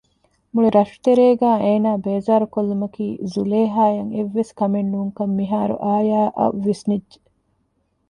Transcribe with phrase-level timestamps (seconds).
[0.53, 7.17] މުޅި ރަށުތެރޭގައި އޭނާ ބޭޒާރުކޮށްލުމަކީ ޒުލޭހާއަށް އެއްވެސް ކަމެއް ނޫންކަން މިހާރު އާޔާއަށް ވިސްނިއްޖެ